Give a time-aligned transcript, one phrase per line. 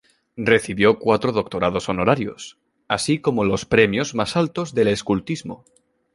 [0.47, 2.57] Recibió cuatro doctorados honorarios,
[2.87, 5.63] así como los premios más altos del escultismo.